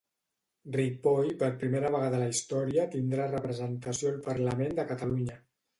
[0.75, 5.41] Ripoll per primera vegada a la història tindrà representació al Parlament de Catalunya.